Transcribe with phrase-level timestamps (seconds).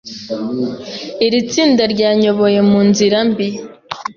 [1.25, 3.47] iri tsinda ryanyoboye mu nzira mbi,